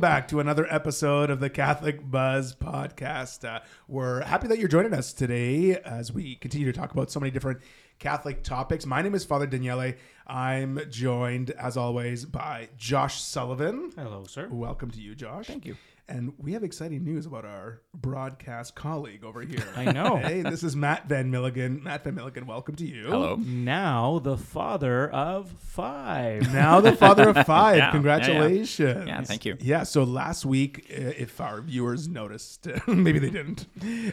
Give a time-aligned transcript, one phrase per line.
[0.00, 3.46] welcome back to another episode of the Catholic Buzz podcast.
[3.46, 7.20] Uh, we're happy that you're joining us today as we continue to talk about so
[7.20, 7.60] many different
[7.98, 8.86] Catholic topics.
[8.86, 9.92] My name is Father Daniele.
[10.26, 13.92] I'm joined, as always, by Josh Sullivan.
[13.94, 14.48] Hello, sir.
[14.50, 15.48] Welcome to you, Josh.
[15.48, 15.76] Thank you.
[16.10, 19.62] And we have exciting news about our broadcast colleague over here.
[19.76, 20.16] I know.
[20.16, 21.80] Hey, this is Matt Van Milligan.
[21.84, 23.04] Matt Van Milligan, welcome to you.
[23.04, 23.36] Hello.
[23.36, 26.52] Now the father of five.
[26.52, 27.60] Now the father of five.
[27.70, 27.90] Yeah, yeah, yeah.
[27.92, 29.06] Congratulations.
[29.06, 29.56] Yeah, thank you.
[29.60, 33.66] Yeah, so last week, uh, if our viewers noticed, maybe they didn't,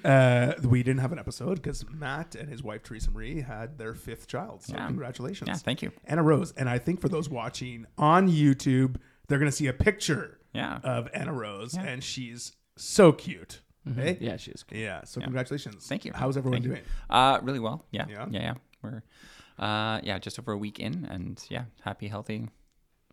[0.05, 3.95] uh, we didn't have an episode because Matt and his wife Teresa Marie had their
[3.95, 4.61] fifth child.
[4.63, 4.85] So Yeah.
[4.85, 5.47] congratulations.
[5.47, 5.91] Yeah, thank you.
[6.05, 6.51] Anna Rose.
[6.57, 10.79] And I think for those watching on YouTube, they're going to see a picture Yeah.
[10.83, 11.83] of Anna Rose, Yeah.
[11.83, 13.61] and she's so cute.
[13.95, 14.17] Hey?
[14.19, 14.65] yeah, she is.
[14.71, 15.03] Yeah.
[15.05, 15.87] So congratulations.
[15.87, 16.11] Thank you.
[16.13, 16.71] How's everyone Thank you.
[16.73, 16.83] doing?
[17.09, 17.85] Uh, really well.
[17.91, 18.05] Yeah.
[18.09, 18.25] Yeah?
[18.29, 18.41] Yeah.
[18.41, 18.53] Yeah.
[18.81, 19.01] We're,
[19.59, 22.49] uh, yeah, just over a week in, and yeah, happy, healthy.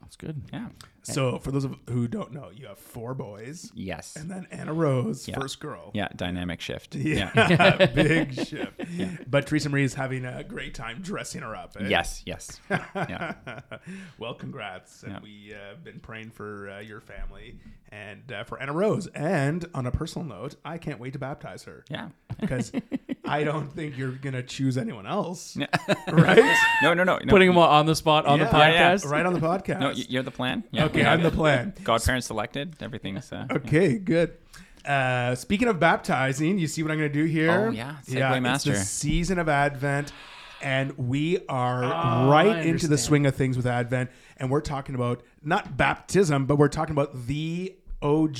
[0.04, 0.42] That's good.
[0.52, 0.68] Yeah.
[1.02, 4.16] So for those of who don't know, you have four boys, Yes.
[4.16, 5.38] and then Anna Rose, Yeah.
[5.38, 5.90] first girl.
[5.92, 6.08] Yeah.
[6.16, 6.94] Dynamic shift.
[7.04, 8.80] Yeah, big shift.
[9.30, 11.76] But Teresa Marie is having a great time dressing her up.
[11.78, 11.88] eh?
[11.88, 12.22] Yes.
[12.24, 12.58] Yes.
[12.70, 13.34] Yeah.
[14.18, 15.02] well, congrats.
[15.02, 15.20] And Yeah.
[15.22, 17.58] we uh, have been praying for uh, your family
[17.92, 19.06] and uh, for Anna Rose.
[19.08, 22.08] And on a personal note, I can't wait to baptize her Yeah.
[22.40, 22.72] because
[23.26, 25.56] I don't think you're going to choose anyone else.
[26.08, 26.56] right?
[26.82, 26.94] No.
[26.94, 27.04] No.
[27.04, 27.18] No.
[27.18, 27.18] no.
[27.28, 29.10] Putting him on the spot on the Yeah, yeah, podcast.
[29.10, 29.80] Right on the podcast.
[29.80, 30.64] No, y- you're the plan.
[30.70, 30.84] Yeah.
[30.86, 31.74] okay, I'm the plan.
[31.84, 32.76] Godparents selected.
[32.80, 33.32] Everything's.
[33.32, 34.36] Uh, Okay, good.
[34.84, 37.68] Uh, speaking of baptizing, you see what I'm going to do here?
[37.68, 37.96] Oh, yeah.
[38.06, 38.72] Segue master.
[38.72, 40.12] It's the season of Advent,
[40.60, 44.94] and we are Oh, right into the swing of things with Advent, and we're talking
[44.94, 48.36] about not baptism, but we're talking about the OG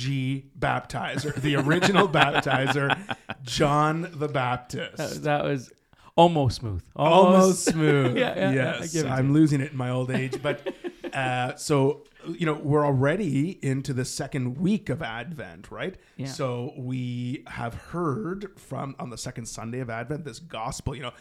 [0.59, 4.97] baptizer, the original baptizer, John the Baptist.
[4.97, 5.73] That, that was
[6.15, 6.83] almost smooth.
[6.95, 8.17] almost smooth.
[8.17, 10.73] Yeah, yeah, yeah, yes, to I'm losing it in my old age, but
[11.13, 15.95] uh, so you know we're already into the second week of Advent, right?
[16.17, 16.27] Yeah.
[16.27, 20.95] So we have heard from on the second Sunday of Advent this gospel.
[20.95, 21.11] You know,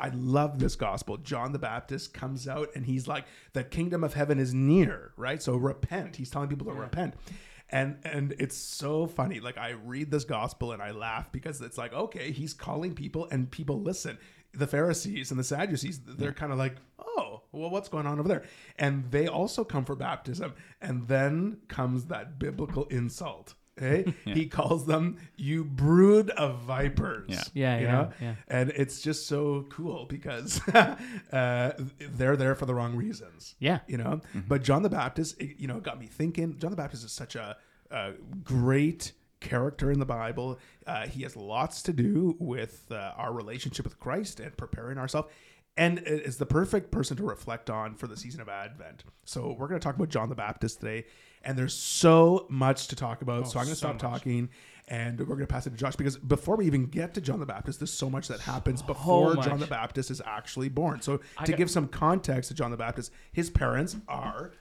[0.00, 1.16] I love this gospel.
[1.18, 5.42] John the Baptist comes out and he's like, "The kingdom of heaven is near," right?
[5.42, 6.16] So repent.
[6.16, 7.14] He's telling people to repent.
[7.70, 9.40] And and it's so funny.
[9.40, 13.26] Like I read this gospel and I laugh because it's like, okay, he's calling people
[13.30, 14.18] and people listen.
[14.56, 18.28] The Pharisees and the Sadducees, they're kind of like, oh, well, what's going on over
[18.28, 18.44] there?
[18.78, 20.54] And they also come for baptism.
[20.80, 23.54] And then comes that biblical insult.
[23.76, 27.28] Hey, he calls them you brood of vipers.
[27.28, 27.42] Yeah.
[27.54, 28.10] Yeah, you yeah, know?
[28.20, 28.34] yeah.
[28.46, 30.60] And it's just so cool because
[31.32, 33.80] uh, they're there for the wrong reasons Yeah.
[33.88, 34.20] you know.
[34.46, 36.56] But John the Baptist, it, you know, got me thinking.
[36.58, 37.56] John the Baptist is such a,
[37.90, 38.12] a
[38.44, 39.10] great
[39.44, 40.58] character in the Bible.
[40.86, 45.28] Uh, he has lots to do with uh, our relationship with Christ and preparing ourselves.
[45.76, 49.02] And is the perfect person to reflect on for the season of Advent.
[49.24, 51.04] So we're going to talk about John the Baptist today,
[51.42, 53.48] and there's so much to talk about.
[53.48, 54.50] so I'm going to so stop talking,
[54.86, 57.40] and we're going to pass it to Josh because before we even get to John
[57.40, 61.00] the Baptist, there's so much that happens before John the Baptist is actually born.
[61.02, 64.52] So to got- give some context to John the Baptist, his parents are.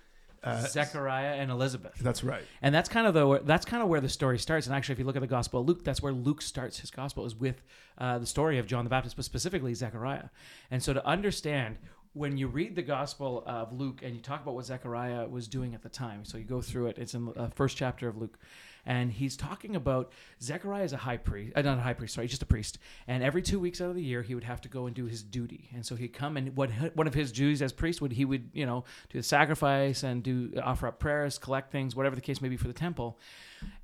[0.43, 1.93] Uh, Zechariah and Elizabeth.
[2.01, 2.43] that's right.
[2.61, 4.67] And that's kind of the that's kind of where the story starts.
[4.67, 6.91] And actually, if you look at the Gospel of Luke, that's where Luke starts his
[6.91, 7.61] Gospel is with
[7.97, 10.25] uh, the story of John the Baptist, but specifically Zechariah.
[10.69, 11.77] And so to understand
[12.13, 15.73] when you read the Gospel of Luke and you talk about what Zechariah was doing
[15.73, 16.97] at the time, so you go through it.
[16.97, 18.37] It's in the uh, first chapter of Luke.
[18.85, 20.11] And he's talking about
[20.41, 22.79] Zechariah is a high priest, uh, not a high priest, sorry, just a priest.
[23.07, 25.05] And every two weeks out of the year, he would have to go and do
[25.05, 25.69] his duty.
[25.73, 28.49] And so he'd come and what one of his duties as priest would he would
[28.53, 32.41] you know do the sacrifice and do offer up prayers, collect things, whatever the case
[32.41, 33.17] may be for the temple.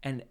[0.03, 0.23] And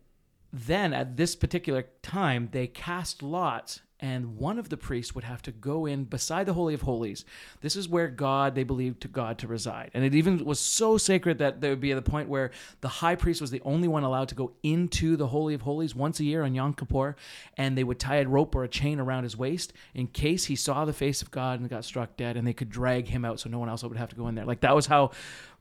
[0.53, 5.43] then at this particular time, they cast lots, and one of the priests would have
[5.43, 7.25] to go in beside the Holy of Holies.
[7.61, 9.91] This is where God, they believed to God to reside.
[9.93, 13.17] And it even was so sacred that there would be the point where the high
[13.17, 16.25] priest was the only one allowed to go into the Holy of Holies once a
[16.25, 17.17] year on Yom Kippur,
[17.57, 20.57] and they would tie a rope or a chain around his waist in case he
[20.57, 23.41] saw the face of God and got struck dead, and they could drag him out
[23.41, 24.45] so no one else would have to go in there.
[24.45, 25.11] Like that was how.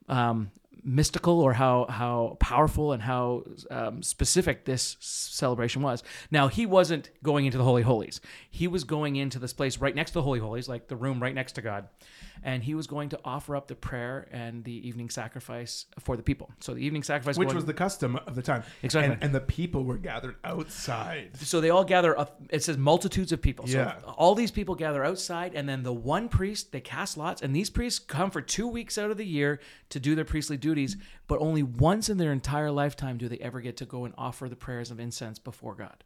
[0.10, 0.52] Um,
[0.84, 6.04] mystical or how how powerful and how um, specific this celebration was.
[6.32, 8.22] Now he wasn't going into the holy holies.
[8.50, 11.22] He was going into this place right next to the holy holies, like the room
[11.22, 11.88] right next to God,
[12.44, 16.24] and he was going to offer up the prayer and the evening sacrifice for the
[16.24, 16.50] people.
[16.60, 18.64] So the evening sacrifice, Which going- was the custom of the time.
[18.84, 19.14] Exactly.
[19.14, 21.38] And, and the people were gathered outside.
[21.38, 23.96] so they all gather up it says multitudes of people so Yeah.
[24.18, 27.70] all these people gather outside and then the one priest they cast lots and these
[27.70, 29.60] priests come for two weeks out of the year
[29.90, 30.98] to do their priestly duties
[31.28, 34.50] but only once in their entire lifetime do they ever get to go and offer
[34.50, 36.04] the prayers of incense before god.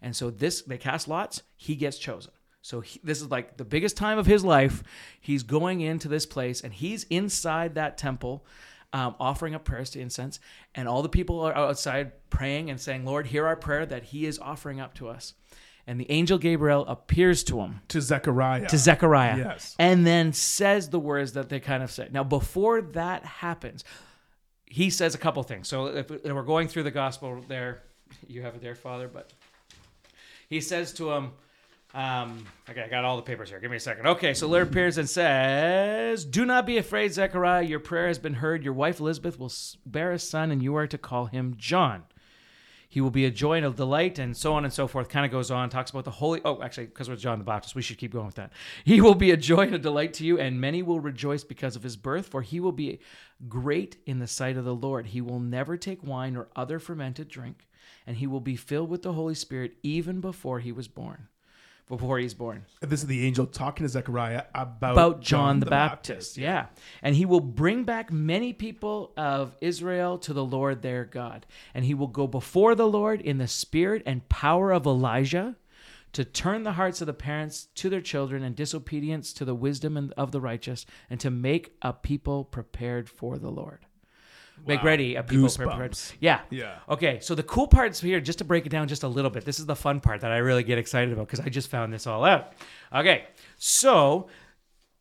[0.00, 2.32] And so this they cast lots he gets chosen.
[2.64, 4.82] So he, this is like the biggest time of his life.
[5.20, 8.44] He's going into this place and he's inside that temple
[8.92, 10.38] um, offering up prayers to incense,
[10.74, 14.26] and all the people are outside praying and saying, "Lord, hear our prayer that He
[14.26, 15.34] is offering up to us."
[15.86, 18.68] And the angel Gabriel appears to him To Zechariah.
[18.68, 19.74] to Zechariah, Yes.
[19.80, 22.08] and then says the words that they kind of say.
[22.12, 23.82] Now, before that happens,
[24.64, 25.66] he says a couple things.
[25.68, 27.82] So if, if we're going through the gospel there,
[28.28, 29.32] you have it there, Father, but
[30.48, 31.32] he says to him,
[31.94, 33.60] um, okay, I got all the papers here.
[33.60, 34.06] Give me a second.
[34.06, 37.64] Okay, so Lord appears and says, Do not be afraid, Zechariah.
[37.64, 38.64] Your prayer has been heard.
[38.64, 39.52] Your wife Elizabeth will
[39.84, 42.04] bear a son, and you are to call him John.
[42.92, 45.08] He will be a joy and a delight, and so on and so forth.
[45.08, 46.42] Kind of goes on, talks about the holy.
[46.44, 48.52] Oh, actually, because we're John the Baptist, we should keep going with that.
[48.84, 51.74] He will be a joy and a delight to you, and many will rejoice because
[51.74, 53.00] of his birth, for he will be
[53.48, 55.06] great in the sight of the Lord.
[55.06, 57.66] He will never take wine or other fermented drink,
[58.06, 61.28] and he will be filled with the Holy Spirit even before he was born.
[61.92, 66.38] Before he's born This is the angel talking to Zechariah about, about John, the, Baptist.
[66.38, 66.68] Yeah.
[67.02, 71.44] And he will bring back many people of Israel to the Lord their God.
[71.74, 75.56] And he will go before the Lord in the spirit and power of Elijah
[76.14, 79.98] to turn the hearts of the parents to their children and disobedience to the wisdom
[79.98, 83.84] and- of the righteous and to make a people prepared for the Lord.
[84.66, 84.86] Make Wow.
[84.86, 85.56] ready a people Goosebumps.
[85.56, 85.98] prepared.
[86.20, 86.40] Yeah.
[86.50, 86.74] Yeah.
[86.88, 89.44] Okay, so the cool parts here, just to break it down just a little bit,
[89.44, 91.92] this is the fun part that I really get excited about because I just found
[91.92, 92.52] this all out.
[92.94, 93.24] Okay,
[93.58, 94.28] so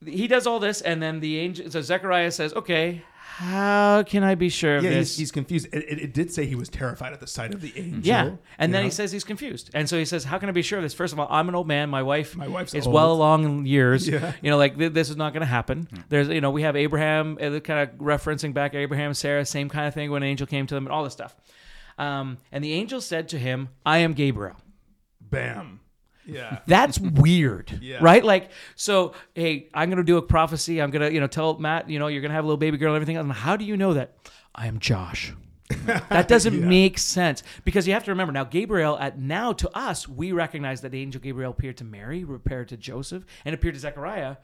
[0.03, 3.03] he does all this, and then the angel, so Zechariah says, "Okay,
[3.37, 5.67] how can I be sure of Yeah, this?" he's, he's confused.
[5.73, 8.01] It, it, it did say he was terrified at the sight of the angel.
[8.03, 8.85] yeah, and then know?
[8.85, 10.93] he says he's confused, and so he says, "How can I be sure of this?"
[10.93, 11.89] First of all, I'm an old man.
[11.89, 12.93] My wife, My wife's is old.
[12.93, 14.07] well along in years.
[14.07, 14.33] Yeah.
[14.41, 15.87] You know, like th- this is not going to happen.
[16.09, 19.87] There's, you know, we have Abraham, uh, kind of referencing back Abraham, Sarah, same kind
[19.87, 21.35] of thing when an angel came to them, and all this stuff.
[21.97, 24.55] Um, and the angel said to him, "I am Gabriel."
[25.19, 25.80] Bam.
[26.31, 26.59] Yeah.
[26.67, 27.97] That's weird, Yeah.
[28.01, 28.23] right?
[28.23, 30.81] Like, so, hey, I'm gonna do a prophecy.
[30.81, 32.93] I'm gonna, you know, tell Matt, you know, you're gonna have a little baby girl
[32.93, 33.17] and everything.
[33.17, 34.13] And how do you know that?
[34.55, 35.33] I am Josh.
[36.09, 36.65] that doesn't Yeah.
[36.67, 40.81] make sense because you have to remember now Gabriel at now to us we recognize
[40.81, 44.35] that the angel Gabriel appeared to Mary, appeared to Joseph, and appeared to Zechariah,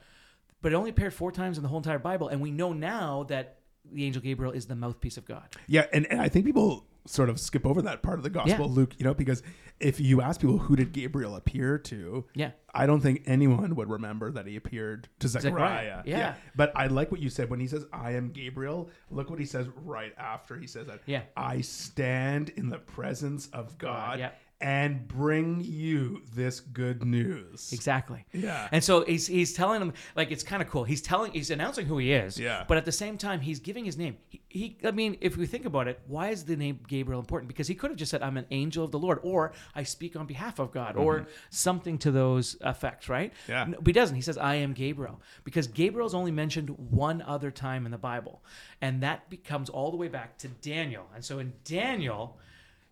[0.61, 3.23] but it only appeared four times in the whole entire Bible, and we know now
[3.27, 3.57] that
[3.91, 5.43] the angel Gabriel is the mouthpiece of God.
[5.67, 8.67] Yeah, and, and I think people sort of skip over that part of the gospel,
[8.67, 8.73] Yeah.
[8.75, 9.41] Luke, you know, because
[9.79, 12.51] if you ask people who did Gabriel appear to, Yeah.
[12.73, 15.51] I don't think anyone would remember that he appeared to Zechariah.
[15.51, 16.35] Zechariah, yeah.
[16.55, 18.89] But I like what you said when he says, I am Gabriel.
[19.09, 21.01] Look what he says right after he says that.
[21.05, 21.21] Yeah.
[21.35, 24.31] I stand in the presence of God yeah.
[24.59, 27.71] And bring you this good news.
[27.71, 28.25] Exactly.
[28.33, 28.67] Yeah.
[28.71, 30.83] And so he's he's telling them like it's kind of cool.
[30.83, 32.39] He's telling he's announcing who he is.
[32.39, 32.63] Yeah.
[32.67, 34.17] But at the same time, he's giving his name.
[34.29, 37.49] He, he I mean, if we think about it, why is the name Gabriel important?
[37.49, 40.15] Because he could have just said, "I'm an angel of the Lord," or "I speak
[40.15, 43.31] on behalf of God," or something to those effects, right?
[43.43, 43.51] Mm-hmm.
[43.51, 43.65] Yeah.
[43.65, 44.15] No, but he doesn't.
[44.15, 48.43] He says, "I am Gabriel," because Gabriel's only mentioned one other time in the Bible,
[48.81, 51.05] and that becomes all the way back to Daniel.
[51.13, 52.39] And so in Daniel.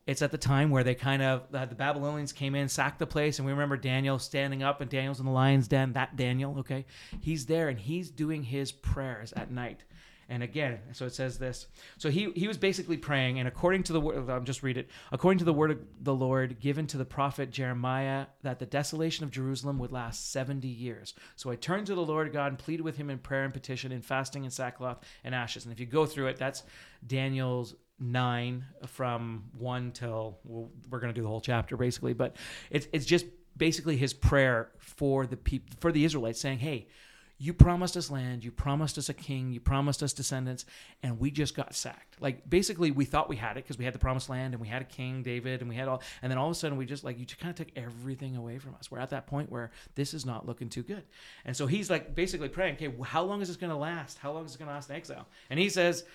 [0.06, 3.07] It's at the time where they kind of the, the Babylonians came in, sacked the
[3.07, 5.94] place, and we remember Daniel standing up, and Daniel's in the lion's den.
[5.94, 6.86] That Daniel, okay,
[7.22, 9.84] he's there and he's doing his prayers at night.
[10.28, 11.68] And again, so it says this.
[12.00, 14.90] So he he was basically praying, and according to the word, I'll just read it.
[15.12, 19.24] According to the word of the Lord given to the prophet Jeremiah, that the desolation
[19.24, 21.14] of Jerusalem would last seventy years.
[21.35, 23.92] So I turned to the Lord God and pleaded with Him in prayer and petition,
[23.92, 25.66] in fasting and sackcloth and ashes.
[25.66, 26.64] And if you go through it, that's
[27.06, 32.35] Daniel's nine from one till well, we're going to do the whole chapter basically but
[32.69, 33.25] it's it's just
[33.56, 36.87] basically his prayer for the people for the israelites saying hey
[37.37, 40.66] you promised us land you promised us a king you promised us descendants
[41.04, 42.21] and we just got sacked.
[42.21, 44.68] Like basically we thought we had it because we had the promised land and we
[44.68, 46.85] had a king david and we had all and then all of a sudden we
[46.85, 48.90] just like you kind of took everything away from us.
[48.90, 51.04] We're at that point where this is not looking too good.
[51.44, 54.18] And so he's like basically praying okay how long is this going to last?
[54.18, 55.28] How long is this going to last in exile?
[55.49, 56.06] And he says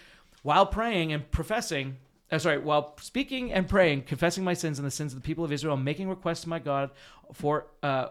[0.43, 1.97] while praying and professing
[2.33, 5.45] uh, sorry, while speaking and praying, confessing my sins and the sins of the people
[5.45, 6.91] of Israel, making requests to my God
[7.33, 8.09] for uh,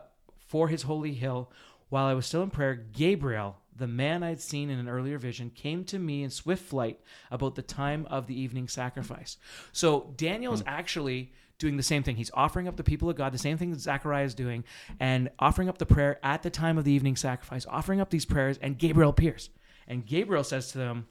[0.47, 1.51] for His holy hill,
[1.89, 5.17] while I was still in prayer, Gabriel, the man I had seen in an earlier
[5.17, 6.99] vision, came to me in swift flight
[7.31, 9.37] about the time of the evening sacrifice.
[9.71, 12.15] So Daniel is actually doing the same thing.
[12.15, 14.63] He's offering up the people of God, the same thing that Zechariah is doing,
[14.99, 18.25] and offering up the prayer at the time of the evening sacrifice, offering up these
[18.25, 19.49] prayers, and Gabriel appears.
[19.87, 21.07] And Gabriel says to them,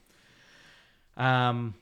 [1.18, 1.75] um,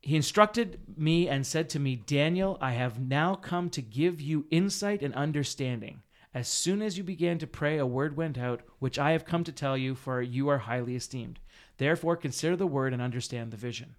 [0.00, 4.46] he instructed me and said to me, Daniel, I have now come to give you
[4.50, 6.02] insight and understanding.
[6.34, 9.42] As soon as you began to pray, a word went out, which I have come
[9.44, 11.40] to tell you, for you are highly esteemed.
[11.78, 13.96] Therefore, consider the word and understand the vision.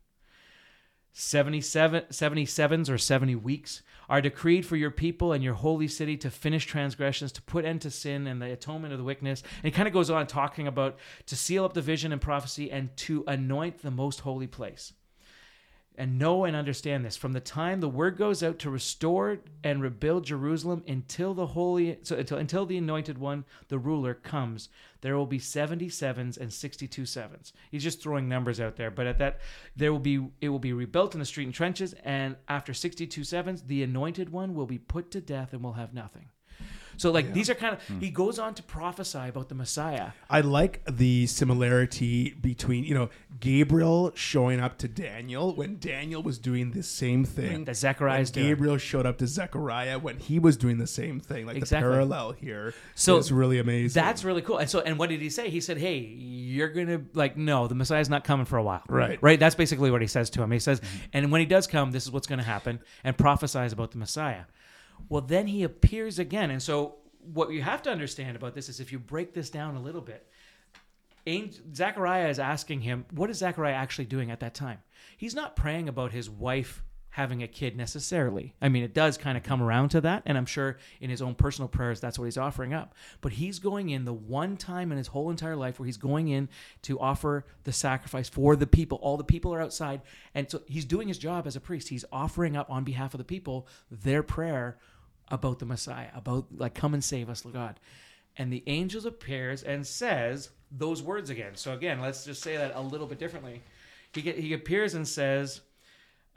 [1.14, 6.32] 77, 77s or 70 weeks are decreed for your people and your holy city to
[6.32, 9.44] finish transgressions, to put end to sin and the atonement of the wickedness.
[9.58, 10.98] And it kind of goes on talking about
[11.28, 14.94] to seal up the vision and prophecy and to anoint the most holy place
[15.96, 17.18] and know and understand this.
[17.18, 22.00] From the time the word goes out to restore and rebuild Jerusalem until the holy
[22.04, 24.70] so until until the anointed one the ruler comes
[25.02, 27.54] there will be 77s and 62 sevens.
[27.72, 29.40] He's just throwing numbers out there but at that
[29.76, 33.24] there will be it will be rebuilt in the street and trenches and after 62
[33.24, 36.30] sevens the anointed one will be put to death and will have nothing
[37.00, 38.00] so like these are kind of hmm.
[38.00, 43.10] he goes on to prophesy about the Messiah I like the similarity between, you know,
[43.40, 47.66] Gabriel showing up to Daniel when Daniel was doing the same thing.
[47.66, 48.48] that Zechariah And is doing.
[48.48, 51.46] Gabriel showed up to Zechariah when he was doing the same thing.
[51.46, 51.88] Like Exactly.
[51.88, 52.74] the parallel here.
[52.96, 54.02] So is really amazing.
[54.02, 54.58] That's really cool.
[54.58, 55.50] And so, and what did he say?
[55.50, 59.20] He said, "Hey, you're gonna like no, the Messiah's not coming for a while." Right.
[59.22, 59.40] Right.
[59.40, 60.52] That's basically what he says to him.
[60.52, 60.86] He says, hmm.
[61.14, 63.98] and when he does come, this is what's going to happen, and prophesies about the
[63.98, 64.44] Messiah.
[65.08, 66.96] Well, then he appears again, and so
[67.34, 70.02] what you have to understand about this is if you break this down a little
[70.02, 70.28] bit,
[71.74, 74.80] Zechariah is asking him, what is Zechariah actually doing at that time?
[75.18, 78.54] He's not praying about his wife having a kid necessarily.
[78.62, 81.22] I mean, it does kind of come around to that, and I'm sure in his
[81.22, 82.94] own personal prayers, that's what he's offering up.
[83.22, 86.28] But he's going in the one time in his whole entire life where he's going
[86.30, 86.50] in
[86.84, 89.00] to offer the sacrifice for the people.
[89.02, 90.02] All the people are outside,
[90.36, 91.90] and so he's doing his job as a priest.
[91.90, 94.78] He's offering up on behalf of the people their prayer
[95.30, 97.80] about the Messiah, about like, come and save us, Lord God.
[98.38, 101.56] And the angel appears and says those words again.
[101.56, 103.62] So again, let's just say that a little bit differently.
[104.14, 105.62] He get, he appears and says,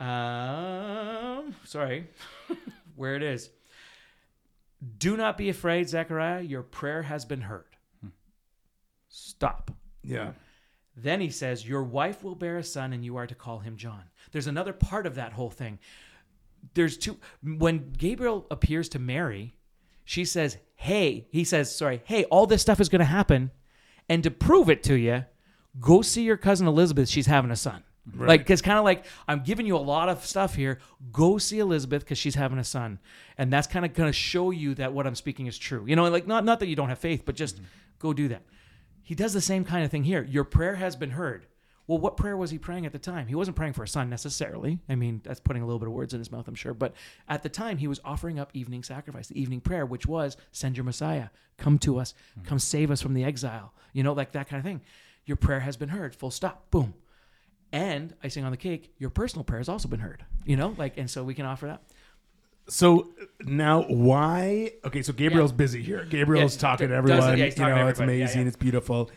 [0.01, 2.09] um, sorry,
[2.97, 3.51] where it is.
[4.99, 6.43] Do not be afraid, Zechariah.
[6.43, 7.77] Your prayer has been heard.
[9.09, 9.71] Stop.
[10.03, 10.33] yeah.
[10.97, 13.77] Then he says, Your wife will bear a son, and you are to call him
[13.77, 14.03] John.
[14.33, 15.79] There's another part of that whole thing.
[16.75, 17.17] There's two.
[17.43, 19.55] When Gabriel appears to Mary,
[20.05, 23.51] she says, Hey, he says, Sorry, hey, all this stuff is going to happen.
[24.09, 25.25] And to prove it to you,
[25.81, 27.09] go see your cousin Elizabeth.
[27.09, 27.85] She's having a son.
[28.17, 30.81] Like, it's kind of like, I'm giving you a lot of stuff here.
[31.13, 32.99] Go see Elizabeth because she's having a son.
[33.39, 35.85] And that's kind of going to show you that what I'm speaking is true.
[35.87, 37.65] You know, like, not, not that you don't have faith, but just mm-hmm.
[38.01, 38.43] go do that.
[39.05, 40.25] He does the same kind of thing here.
[40.25, 41.47] Your prayer has been heard.
[41.87, 43.27] Well, what prayer was he praying at the time?
[43.27, 44.79] He wasn't praying for a son necessarily.
[44.89, 46.75] I mean, that's putting a little bit of words in his mouth, I'm sure.
[46.75, 46.95] But
[47.29, 50.77] at the time, he was offering up evening sacrifice, the evening prayer, which was send
[50.77, 51.29] your Messiah,
[51.59, 52.49] come to us, mm-hmm.
[52.49, 53.75] come save us from the exile.
[53.93, 54.81] You know, like that kind of thing.
[55.25, 56.15] Your prayer has been heard.
[56.15, 56.71] Full stop.
[56.71, 56.95] Boom.
[57.73, 60.25] And icing on the cake, your personal prayer has also been heard.
[60.45, 61.83] You know, like, and so we can offer that.
[62.69, 63.09] So
[63.41, 64.73] now, why?
[64.85, 66.05] Okay, so Gabriel's busy here.
[66.05, 67.38] Gabriel's Yeah, talking to does everyone.
[67.38, 67.99] yeah, he's you know, it's.
[67.99, 68.43] Yeah, amazing.
[68.43, 68.47] yeah.
[68.49, 69.11] It's beautiful.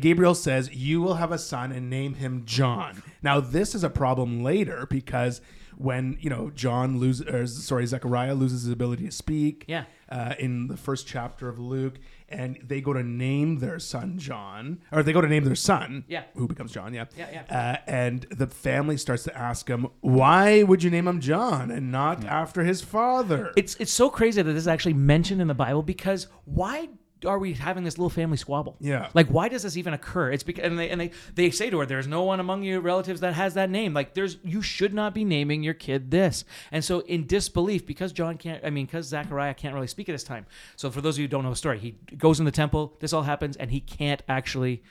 [0.00, 3.90] Gabriel says, "You will have a son and name him John." Now, this is a
[3.90, 5.40] problem later because
[5.76, 9.64] when you know John loses, or, sorry, Zechariah loses his ability to speak.
[9.68, 9.84] Yeah.
[10.08, 11.98] Uh, in the first chapter of Luke,
[12.34, 16.04] and they go to name their son John, or they go to name their son.
[16.08, 16.24] Yeah.
[16.34, 16.92] Who becomes John?
[16.92, 17.04] Yeah.
[17.16, 21.70] Yeah, Uh, and the family starts to ask him, "Why would you name him John
[21.70, 25.48] and not after his father?" It's it's so crazy that this is actually mentioned in
[25.48, 26.88] the Bible because why
[27.24, 28.76] are we having this little family squabble?
[28.80, 29.08] Yeah.
[29.14, 30.32] Like why does this even occur?
[30.32, 32.80] It's because and they and they, they say to her, There's no one among your
[32.80, 33.94] relatives that has that name.
[33.94, 36.44] Like there's you should not be naming your kid this.
[36.70, 40.12] And so in disbelief, because John can't I mean, because Zachariah can't really speak at
[40.12, 40.46] this time.
[40.76, 42.96] So for those of you who don't know the story, he goes in the temple,
[43.00, 44.82] this all happens, and he can't actually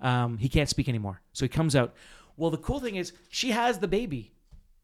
[0.00, 1.20] um, he can't speak anymore.
[1.32, 1.94] So he comes out.
[2.36, 4.32] Well, the cool thing is she has the baby.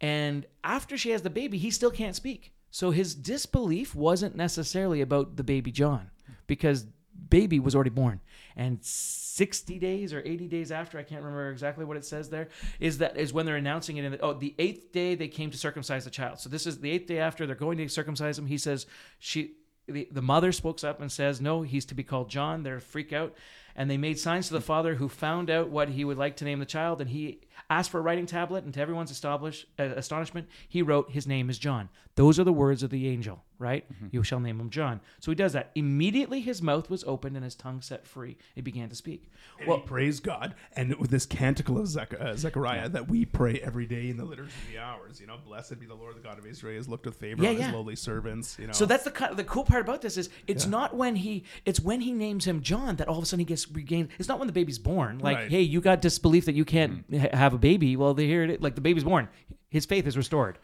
[0.01, 2.53] And after she has the baby, he still can't speak.
[2.71, 6.11] So his disbelief wasn't necessarily about the baby John
[6.47, 6.87] because
[7.29, 8.21] baby was already born.
[8.57, 12.49] And 60 days or 80 days after, I can't remember exactly what it says there,
[12.81, 15.51] is that is when they're announcing it in the, oh, the eighth day they came
[15.51, 16.39] to circumcise the child.
[16.39, 18.47] So this is the eighth day after they're going to circumcise him.
[18.47, 18.87] He says
[19.19, 19.57] she
[19.89, 22.63] the, the mother speaks up and says, No, he's to be called John.
[22.63, 23.35] They're freak out.
[23.75, 26.45] And they made signs to the father who found out what he would like to
[26.45, 27.01] name the child.
[27.01, 28.65] And he asked for a writing tablet.
[28.65, 31.89] And to everyone's uh, astonishment, he wrote, His name is John.
[32.17, 33.85] Those are the words of the angel, right?
[34.11, 35.01] You shall name him John.
[35.21, 35.71] So he does that.
[35.75, 38.39] Immediately his mouth was opened and his tongue set free.
[38.55, 39.31] He began to speak.
[39.59, 43.27] And Well, he praised God, and with this canticle of Zech- uh, Zechariah that we
[43.27, 46.17] pray every day in the liturgy of the hours, you know, blessed be the Lord,
[46.17, 47.65] the God of Israel, has looked with favor Yeah, on yeah.
[47.67, 48.57] his lowly servants.
[48.59, 50.71] You know, So that's the the cool part about this is it's Yeah.
[50.71, 53.45] not when he it's when he names him John that all of a sudden he
[53.45, 54.09] gets regained.
[54.19, 55.19] It's not when the baby's born.
[55.19, 55.51] Like, Right.
[55.51, 57.95] hey, you got disbelief that you can't ha- have a baby.
[57.97, 58.63] Well, they hear it.
[58.63, 59.29] Like the baby's born,
[59.77, 60.59] his faith is restored.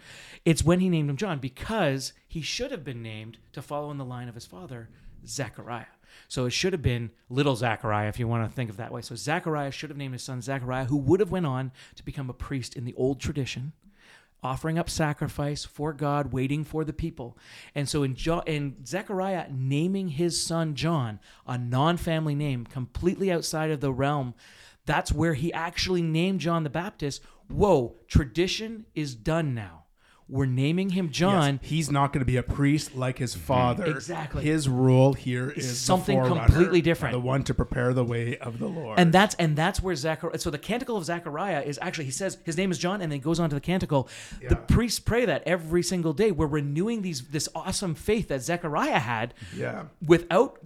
[0.45, 3.99] It's when he named him John because he should have been named to follow in
[3.99, 4.88] the line of his father,
[5.26, 5.87] Zechariah.
[6.28, 9.02] So it should have been little Zachariah, if you want to think of that way.
[9.02, 12.28] So Zachariah should have named his son Zachariah, who would have went on to become
[12.28, 13.73] a priest in the old tradition,
[14.42, 17.38] offering up sacrifice for God, waiting for the people.
[17.75, 23.71] And so in, jo- in Zechariah naming his son John, a non-family name, completely outside
[23.71, 24.35] of the realm,
[24.86, 27.22] that's where he actually named John the Baptist.
[27.48, 29.82] Whoa, tradition is done now.
[30.32, 31.58] We're naming him John.
[31.60, 33.44] Yes, he's not going to be a priest like his mm-hmm.
[33.44, 33.84] father.
[33.84, 34.42] Exactly.
[34.42, 37.12] His role here is something completely different.
[37.12, 38.98] The one to prepare the way of the Lord.
[38.98, 40.38] And that's and that's where Zachariah.
[40.38, 43.20] So the canticle of Zechariah is actually he says his name is John, and then
[43.20, 44.08] goes on to the canticle.
[44.48, 46.30] The priests pray that every single day.
[46.32, 49.34] We're renewing these this awesome faith that Zechariah had.
[49.54, 49.84] Yeah.
[50.06, 50.60] Without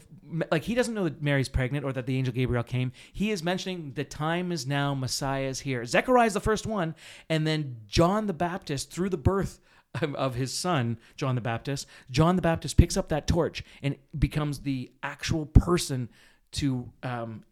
[0.51, 2.93] like he doesn't know that Mary's pregnant or that the angel Gabriel came.
[3.13, 5.85] He is mentioning the time is now, Messiah is here.
[5.85, 6.95] Zechariah is the first one,
[7.29, 9.61] and then John the Baptist through the birth
[10.01, 11.87] of- his son John the Baptist.
[12.11, 16.09] John the Baptist picks up that torch and becomes the actual person
[16.53, 17.45] to um,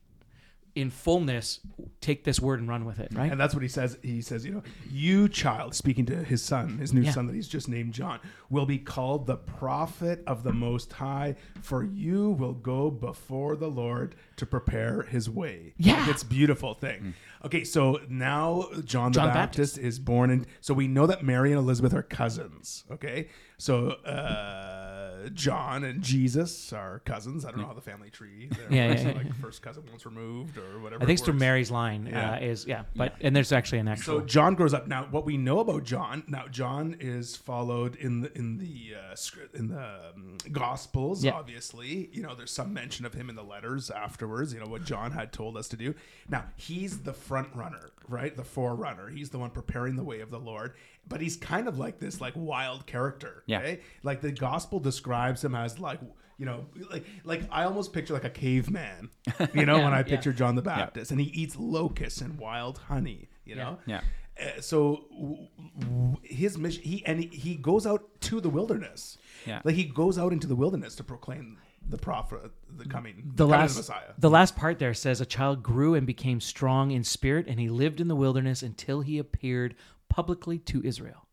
[0.75, 1.61] in fullness
[2.01, 3.31] take this word and run with it, right?
[3.31, 3.97] And that's what he says.
[4.03, 7.13] He says, you know, you child, speaking to his son, his new Yeah.
[7.13, 8.19] son that he's just named John,
[8.51, 13.69] will be called the prophet of the Most High, for you will go before the
[13.71, 15.75] Lord to prepare his way.
[15.79, 16.01] Yeah.
[16.01, 17.15] Like, it's a beautiful thing.
[17.45, 21.53] Okay, so now John the John Baptist, is born, and so we know that Mary
[21.53, 22.85] and Elizabeth are cousins.
[22.91, 23.29] Okay,
[23.59, 24.94] so uh,
[25.31, 27.45] John and Jesus are cousins.
[27.45, 29.13] I don't know how the family tree Yeah, yeah, yeah.
[29.13, 31.03] like first cousin once removed or whatever.
[31.03, 31.35] I think it's through.
[31.35, 32.09] Mary's line.
[32.11, 32.33] Yeah.
[32.33, 34.21] Uh, is yeah, but and there's actually an actual.
[34.21, 34.87] So John grows up.
[34.87, 39.15] Now, what we know about John, now John is followed in the in the uh,
[39.15, 41.25] script in the um, Gospels.
[41.27, 44.53] Obviously, you know, there's some mention of him in the letters afterwards.
[44.53, 45.95] You know what John had told us to do.
[46.29, 48.35] Now he's the front runner, right?
[48.37, 49.09] The forerunner.
[49.09, 50.75] He's the one preparing the way of the Lord.
[51.09, 53.43] But he's kind of like this, like wild character.
[53.47, 53.59] Yeah.
[53.61, 53.81] okay?
[54.03, 56.01] Like the Gospel describes him as like.
[56.37, 59.09] You know, like like I almost picture like a caveman.
[59.55, 60.03] You know, Yeah, when I yeah.
[60.03, 63.29] picture John the Baptist, and he eats locusts and wild honey.
[63.45, 64.01] You know, Yeah.
[64.43, 65.47] uh, so w-
[65.79, 69.17] w- his mission, he and he, he goes out to the wilderness.
[69.47, 69.61] Yeah.
[69.63, 73.55] like he goes out into the wilderness to proclaim the prophet, the coming, the coming
[73.55, 74.13] of last Messiah.
[74.19, 77.69] the last part there says a child grew and became strong in spirit and he
[77.69, 79.77] lived in the wilderness until he appeared
[80.15, 81.27] publicly to Israel.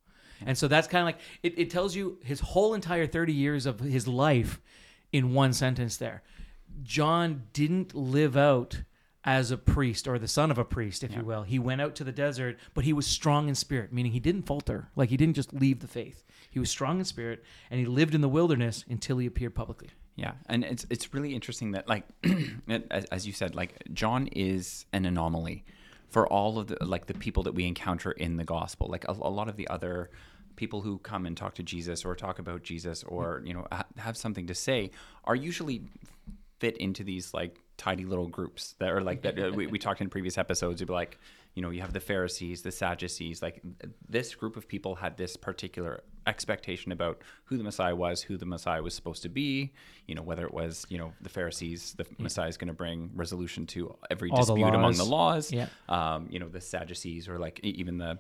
[0.44, 3.68] And so that's kind of like it, it tells you his whole entire 30 years
[3.68, 4.60] of his life
[5.12, 6.24] in one sentence there.
[6.82, 8.82] John didn't live out
[9.24, 11.44] as a priest or the son of a priest, if you will.
[11.44, 14.48] He went out to the desert, but he was strong in spirit, meaning he didn't
[14.48, 14.90] falter.
[14.96, 16.24] Like he didn't just leave the faith.
[16.50, 19.90] He was strong in spirit and he lived in the wilderness until he appeared publicly.
[20.16, 22.04] Yeah, and it's it's really interesting that like
[22.90, 25.66] as, as you said, like John is an anomaly
[26.12, 28.88] for all of the like the people that we encounter in the gospel.
[28.88, 30.12] Like a, a lot of the other
[30.56, 33.86] people who come and talk to Jesus or talk about Jesus or you know ha-
[33.98, 34.92] have something to say
[35.24, 35.82] are usually
[36.60, 40.02] fit into these like tidy little groups that are like that uh, we, we talked
[40.02, 41.18] in previous episodes you'd be like
[41.56, 43.62] you know you have the pharisees the sadducees like
[44.08, 48.46] this group of people had this particular expectation about who the messiah was who the
[48.46, 49.72] messiah was supposed to be
[50.08, 53.10] you know whether it was you know the pharisees the messiah is going to bring
[53.16, 55.68] resolution to every All the dispute among the laws Yeah.
[55.90, 58.20] um, you know the sadducees or like even the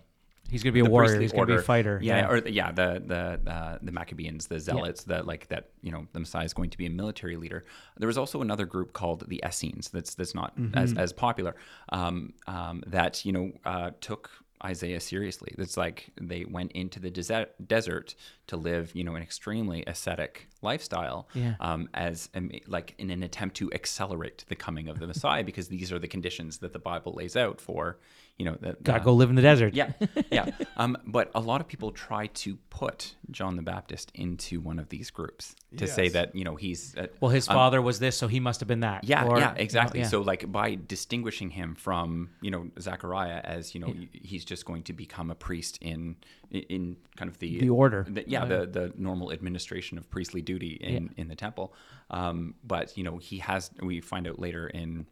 [0.49, 1.17] He's going to be a warrior.
[1.21, 1.97] He's going to be a fighter.
[2.03, 3.01] Yeah, or the, yeah, the
[3.45, 5.69] the uh, the Maccabees, the Zealots, that like that.
[5.81, 7.63] You know, the Messiah is going to be a military leader.
[7.97, 9.89] There was also another group called the Essenes.
[9.91, 10.77] That's that's not Mm-hmm.
[10.77, 11.55] as as popular.
[11.89, 14.29] Um, um, that you know uh, took
[14.63, 15.53] Isaiah seriously.
[15.57, 18.15] It's like they went into the desert desert
[18.47, 21.55] to live, you know, an extremely ascetic lifestyle, Yeah.
[21.59, 25.67] um, as a, like in an attempt to accelerate the coming of the Messiah, because
[25.69, 27.99] these are the conditions that the Bible lays out for,
[28.37, 29.75] you know, that Got to go live in the desert.
[29.75, 29.91] yeah,
[30.31, 30.49] yeah.
[30.75, 34.89] Um, but a lot of people try to put John the Baptist into one of
[34.89, 38.17] these groups to say that you know he's uh, Well, his um, father was this,
[38.17, 39.03] so he must have been that.
[39.03, 39.99] yeah, Or- yeah, exactly.
[39.99, 40.07] yeah.
[40.07, 44.83] So like by distinguishing him from you know Zachariah as you know he's just going
[44.83, 46.15] to become a priest in
[46.49, 48.05] in kind of the The order.
[48.09, 51.73] the- yeah, Uh, the the normal administration of priestly duty in in the temple.
[52.09, 55.05] Um, but you know he has we find out later in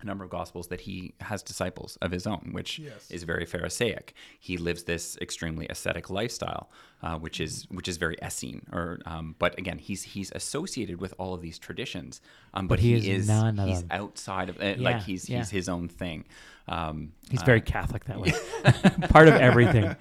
[0.00, 3.10] a number of gospels that he has disciples of his own, which Yes.
[3.10, 4.12] is very Pharisaic.
[4.38, 6.70] He lives this extremely ascetic lifestyle,
[7.02, 8.66] uh, which is which is very Essene.
[8.72, 12.20] Or, um, but again, he's he's associated with all of these traditions,
[12.52, 13.88] um, but, he he, is is none of he's them.
[13.90, 15.38] outside of uh, Yeah, like he's yeah.
[15.38, 16.24] he's his own thing.
[16.68, 18.32] Um, He's uh, very Catholic that way.
[19.08, 19.94] Part of everything.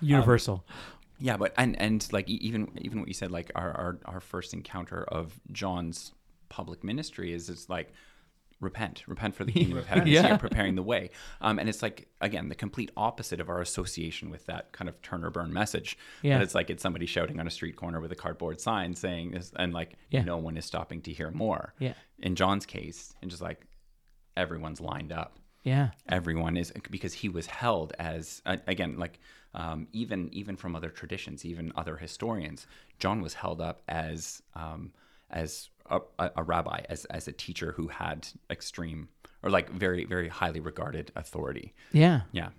[0.00, 0.64] Universal.
[1.20, 4.20] Yeah, but and and like e- even even what you said, like our our, our
[4.20, 6.12] first encounter of John's
[6.48, 7.92] public ministry is it's like
[8.60, 10.26] repent, repent for the kingdom of heaven is Yeah.
[10.28, 11.10] here, preparing the way.
[11.40, 15.00] Um, and it's like again the complete opposite of our association with that kind of
[15.02, 15.96] turn or burn message.
[16.22, 16.38] Yeah.
[16.38, 19.30] That it's like it's somebody shouting on a street corner with a cardboard sign saying
[19.32, 20.22] this, and like Yeah.
[20.24, 21.74] no one is stopping to hear more.
[21.78, 21.94] Yeah.
[22.18, 23.64] In John's case, and just like
[24.36, 25.90] everyone's lined up Yeah.
[26.08, 29.18] everyone is because he was held as again like
[29.54, 32.66] um, even even from other traditions even other historians
[32.98, 34.92] john was held up as um,
[35.30, 39.08] as a, a, a rabbi as as a teacher who had extreme
[39.42, 42.22] or like very very highly regarded authority Yeah.
[42.32, 42.50] yeah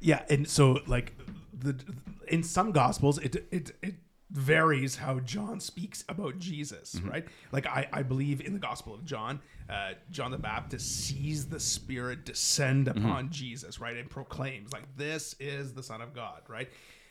[0.00, 1.14] Yeah, and so like
[1.52, 1.74] the
[2.28, 3.94] in some gospels it it it
[4.30, 7.08] varies how John speaks about Jesus, Mm-hmm.
[7.10, 7.26] right?
[7.52, 11.58] Like I I believe in the Gospel of John, uh, John the Baptist sees the
[11.60, 13.04] Spirit descend Mm-hmm.
[13.04, 16.70] upon Jesus, right, and proclaims like this is the Son of God, right?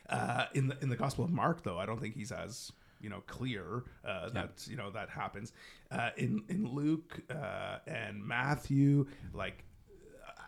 [0.09, 3.09] Uh, in the in the Gospel of Mark, though, I don't think he's as you
[3.09, 5.53] know clear uh, that you know that happens.
[5.91, 9.63] Uh, in in Luke uh, and Matthew, like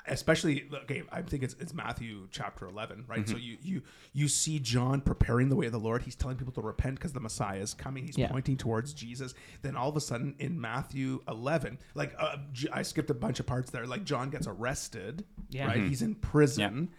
[0.07, 3.19] especially okay i think it's, it's matthew chapter 11 right?
[3.19, 3.31] Mm-hmm.
[3.31, 3.83] so you you
[4.13, 6.01] you see john preparing the way of the lord.
[6.01, 8.05] He's telling people to repent because the messiah is coming.
[8.07, 8.27] He's Yeah.
[8.29, 9.35] pointing towards jesus.
[9.61, 12.37] Then all of a sudden in matthew 11 like uh,
[12.73, 13.85] i skipped a bunch of parts there.
[13.85, 15.67] Like john gets arrested Yeah.
[15.67, 15.83] right?
[15.83, 16.89] He's in prison.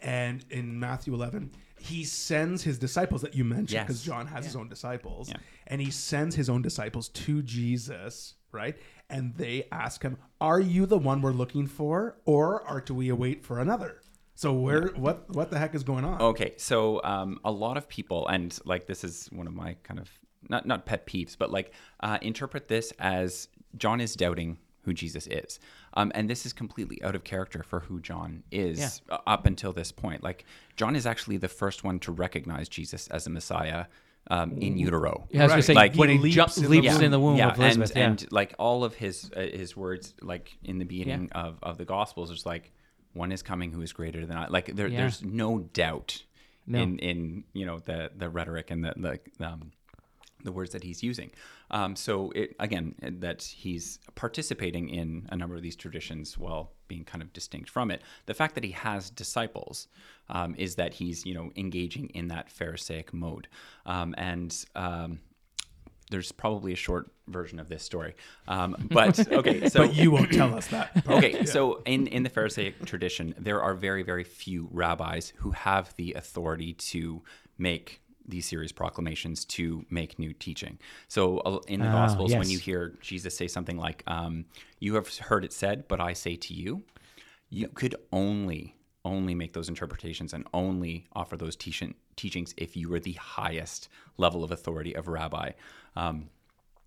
[0.00, 1.50] And in matthew 11
[1.80, 3.86] he sends his disciples that you mentioned Yes.
[3.86, 5.36] because john has his own disciples Yeah.
[5.66, 8.76] and he sends his own disciples to Jesus, right?
[9.10, 13.08] And they ask him, "Are you the one we're looking for, or are do we
[13.08, 14.00] await for another?"
[14.34, 16.20] So where what what the heck is going on?
[16.20, 19.98] Okay, so um, a lot of people, and like this is one of my kind
[19.98, 20.10] of
[20.48, 25.26] not not pet peeves, but like uh, interpret this as John is doubting who Jesus
[25.26, 25.60] is,
[25.94, 29.72] um, and this is completely out of character for who John is uh, up until
[29.72, 30.22] this point.
[30.22, 30.44] Like
[30.76, 33.84] John is actually the first one to recognize Jesus as a Messiah.
[34.30, 35.54] Um, in utero, Yeah, I was Right.
[35.54, 37.02] gonna say Like, when he he, leaps jumps, in the leaps womb.
[37.04, 37.90] in the womb yeah, of Elizabeth.
[37.92, 38.06] and, yeah.
[38.24, 41.86] and like all of his uh, his words, like in the beginning of, of the
[41.86, 42.72] Gospels, is like
[43.14, 44.48] one is coming who is greater than I.
[44.48, 44.98] Like there, Yeah.
[44.98, 46.24] there's no doubt
[46.66, 46.78] No.
[46.82, 48.92] in in you know the the rhetoric and the
[49.38, 49.72] the um,
[50.44, 51.30] the words that he's using.
[51.70, 57.04] Um, so it again that he's participating in a number of these traditions while being
[57.04, 58.02] kind of distinct from it.
[58.26, 59.88] The fact that he has disciples
[60.28, 63.48] um, is that he's you know engaging in that Pharisaic mode,
[63.86, 65.20] um, and um,
[66.10, 68.14] there's probably a short version of this story.
[68.46, 71.04] Um, but okay, so but you won't tell us that.
[71.04, 71.24] part.
[71.24, 75.94] okay, so in, in the Pharisaic tradition, there are very, very few rabbis who have
[75.96, 77.22] the authority to
[77.58, 80.78] make these series proclamations to make new teaching.
[81.08, 84.44] So uh, in the Ah, Gospels, when you hear Jesus say something like, um,
[84.78, 86.84] "You have heard it said, but I say to you,"
[87.50, 92.90] you could only only make those interpretations and only offer those teaching, teachings if you
[92.90, 93.88] were the highest
[94.18, 95.52] level of authority of rabbi.
[95.96, 96.28] Um,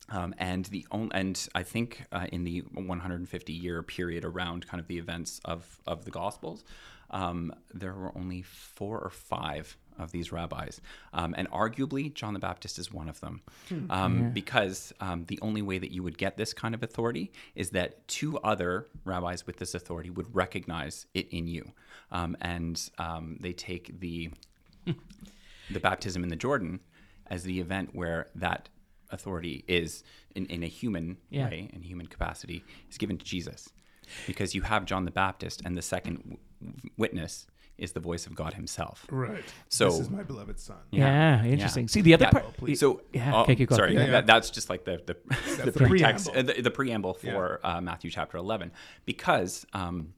[0.10, 4.80] um, and the on, and I think uh, in the 150 year period around kind
[4.82, 6.64] of the events of of the Gospels,
[7.12, 10.82] um, there were only four or five of these rabbis,
[11.14, 13.42] um, and arguably John the Baptist is one of them,
[13.90, 17.70] um, because um, the only way that you would get this kind of authority is
[17.72, 21.72] that two other rabbis with this authority would recognize it in you,
[22.12, 24.32] um, and um, they take the
[25.70, 26.80] the baptism in the Jordan
[27.28, 28.68] as the event where that
[29.10, 30.04] authority is
[30.36, 31.48] in, in a human Yeah.
[31.50, 33.70] way, in human capacity, is given to Jesus.
[34.28, 36.38] Because you have John the Baptist, and the second w-
[36.98, 39.06] witness is the voice of God Himself.
[39.10, 39.44] right.
[39.70, 40.78] So- this is my beloved son.
[40.92, 41.52] yeah, Yeah.
[41.52, 41.88] interesting.
[41.88, 42.32] See the other Yeah.
[42.32, 42.78] part.
[42.78, 43.78] So, Yeah, oh, okay, keep going.
[43.80, 44.12] sorry, Yeah, yeah.
[44.12, 45.16] That, that's just like the the,
[45.64, 46.52] the, the pretext, preamble.
[46.52, 48.72] uh, the, the preamble for uh, Matthew chapter eleven,
[49.06, 50.14] because um,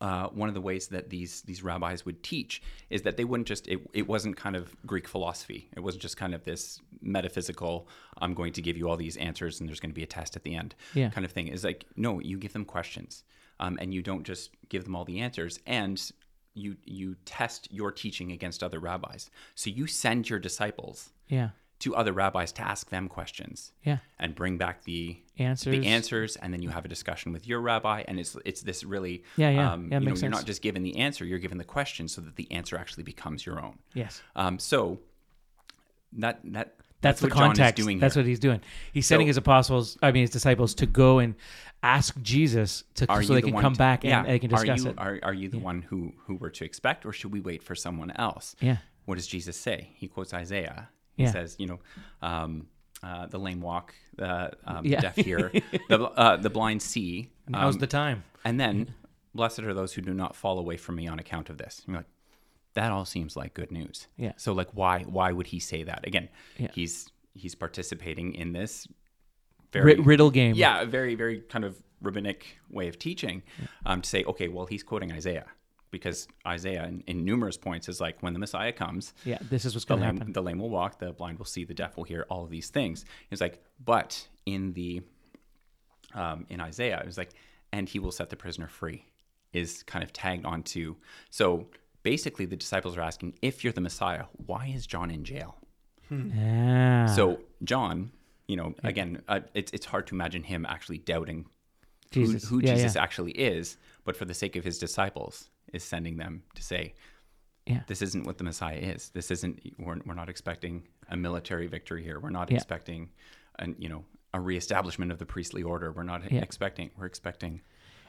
[0.00, 3.46] uh, one of the ways that these these rabbis would teach is that they wouldn't
[3.48, 5.68] just it, it wasn't kind of Greek philosophy.
[5.76, 7.88] It wasn't just kind of this metaphysical.
[8.18, 10.36] I'm going to give you all these answers, and there's going to be a test
[10.36, 11.10] at the end, Yeah.
[11.10, 11.48] kind of thing.
[11.48, 13.22] Is like no, you give them questions,
[13.60, 16.10] um, and you don't just give them all the answers, and
[16.54, 19.30] you you test your teaching against other rabbis.
[19.54, 23.98] So you send your disciples Yeah, to other rabbis to ask them questions yeah.
[24.18, 25.72] and bring back the Answers.
[25.80, 28.84] the answers and then you have a discussion with your rabbi and it's it's this
[28.84, 29.72] really Yeah, yeah.
[29.72, 32.20] um, Yeah, you know, you're not just given the answer you're given the question so
[32.20, 34.22] that the answer actually becomes your own Yes.
[34.36, 35.00] um, so
[36.12, 37.76] that that That's, the what John is context.
[37.82, 38.22] doing That's here.
[38.22, 38.60] what he's doing.
[38.92, 41.34] He's sending So- his apostles, I mean his disciples, to go and
[41.82, 44.56] ask Jesus to are so they the can come to- back and they can are
[44.64, 44.98] discuss you, it.
[44.98, 47.74] Are, are you the one who who we're to expect, or should we wait for
[47.74, 48.56] someone else?
[48.60, 48.76] Yeah.
[49.04, 49.90] What does Jesus say?
[49.96, 50.88] He quotes Isaiah.
[51.16, 51.32] He Yeah.
[51.32, 51.80] says, you know,
[52.22, 52.68] um,
[53.02, 55.00] uh, the lame walk, the um, Yeah.
[55.00, 55.50] deaf hear,
[55.88, 57.30] the uh, the blind see.
[57.48, 58.22] Now's um, the time.
[58.44, 58.94] And then,
[59.34, 61.82] blessed are those who do not fall away from me on account of this.
[61.88, 62.06] You're like,
[62.74, 64.06] that all seems like good news.
[64.16, 64.32] Yeah.
[64.36, 66.28] So like, why why would he say that again?
[66.58, 66.68] Yeah.
[66.74, 68.86] He's he's participating in this
[69.72, 70.54] very Ri- riddle game.
[70.54, 73.42] yeah, a very very kind of rabbinic way of teaching
[73.86, 75.46] um, to say, okay, well, he's quoting Isaiah
[75.92, 79.74] because Isaiah, in, in numerous points, is like when the Messiah comes, Yeah, this is
[79.74, 80.32] what's going to happen.
[80.32, 82.70] the lame will walk, the blind will see, the deaf will hear, all of these
[82.70, 83.04] things.
[83.30, 85.02] It's like, but in the
[86.14, 87.30] um, in Isaiah, it was like,
[87.72, 89.04] and he will set the prisoner free,
[89.52, 90.96] is kind of tagged onto.
[91.30, 91.68] So
[92.02, 95.56] basically, the disciples are asking, if you're the Messiah, why is John in jail?
[96.10, 97.06] Ah.
[97.14, 98.12] So John,
[98.46, 101.46] you know, again, uh, it's it's hard to imagine him actually doubting
[102.12, 102.48] who- Jesus.
[102.48, 103.02] who, Yeah, Jesus yeah.
[103.02, 106.94] actually is, but for the sake of his disciples, is sending them to say,
[107.66, 107.82] Yeah.
[107.86, 109.08] this isn't what the Messiah is.
[109.10, 109.60] This isn't.
[109.78, 112.20] We're, we're not expecting a military victory here.
[112.20, 112.56] We're not Yeah.
[112.56, 113.10] expecting,
[113.58, 115.92] an you know, a reestablishment of the priestly order.
[115.92, 116.42] We're not Yeah.
[116.42, 116.90] expecting.
[116.96, 117.62] We're expecting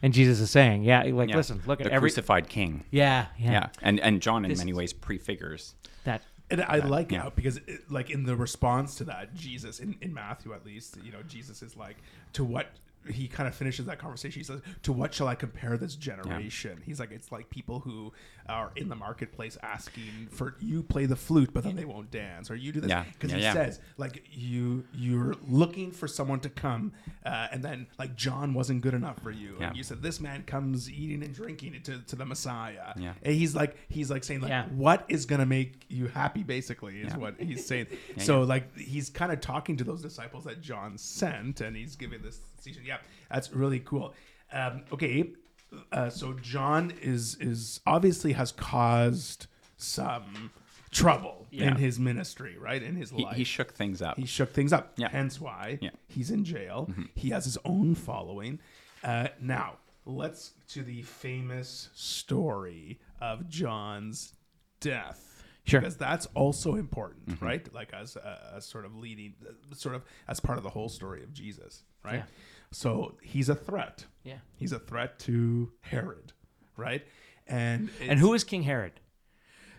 [0.04, 2.84] And Jesus is saying, yeah, like yeah, listen, look at the every crucified King.
[2.92, 5.74] yeah, yeah, Yeah, and and John in This many ways prefigures.
[6.04, 7.22] that And I like yeah.
[7.22, 10.98] how because it, like in the response to that, Jesus in, in Matthew at least,
[11.04, 11.96] you know, Jesus is like,
[12.34, 12.68] to what
[13.10, 14.39] he kind of finishes that conversation.
[14.39, 18.13] He says, "To what shall I compare this generation?" He's like, "It's like people who
[18.48, 22.50] are in the marketplace asking for you play the flute, but then they won't dance,
[22.52, 23.04] or you do this." Yeah.
[23.13, 23.54] Because Yeah, he yeah.
[23.54, 26.94] says, like, you you're looking for someone to come,
[27.26, 29.68] uh, and then like John wasn't good enough for you, Yeah.
[29.70, 33.13] and you said this man comes eating and drinking to, to the Messiah, Yeah.
[33.24, 34.66] and he's like he's like saying like, Yeah.
[34.68, 36.44] what is gonna make you happy?
[36.44, 37.18] Basically, is Yeah.
[37.18, 37.88] what he's saying.
[38.18, 41.96] Yeah, so like he's kind of talking to those disciples that John sent, and he's
[41.96, 42.84] giving this season.
[42.86, 42.97] Yeah,
[43.30, 44.13] that's really cool.
[44.52, 45.32] Um, okay,
[45.91, 49.47] uh, so John is is obviously has caused
[49.78, 50.52] some
[50.91, 51.69] trouble Yeah.
[51.69, 52.82] in his ministry, right?
[52.82, 54.17] In his He, life, he shook things up.
[54.17, 54.93] he shook things up.
[54.97, 55.10] Yeah.
[55.10, 55.89] Hence why Yeah.
[55.89, 55.97] Mm-hmm.
[56.13, 56.89] he's in jail.
[57.15, 58.60] He has his own following.
[59.04, 64.34] Uh, now, let's to the famous story of John's
[64.80, 65.30] death.
[65.65, 65.80] Sure.
[65.80, 67.45] Because that's also important, Mm-hmm.
[67.45, 67.73] right?
[67.73, 70.89] Like as, uh, as sort of leading, uh, sort of as part of the whole
[70.89, 72.23] story of Jesus, right?
[72.74, 74.06] So he's a threat.
[74.24, 74.38] yeah.
[74.56, 76.34] He's a threat to Herod,
[76.78, 77.06] right?
[77.48, 78.94] And And who is King Herod?